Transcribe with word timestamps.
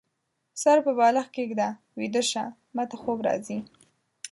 سر 0.61 0.77
په 0.85 0.91
بالښت 0.97 1.29
کيږده، 1.35 1.67
ويده 1.97 2.21
شه، 2.31 2.43
ماته 2.75 2.95
خوب 3.01 3.19
راځي 3.27 3.57